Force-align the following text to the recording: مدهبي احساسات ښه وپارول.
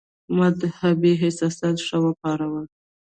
مدهبي 0.37 1.11
احساسات 1.19 1.77
ښه 1.87 1.97
وپارول. 2.05 2.65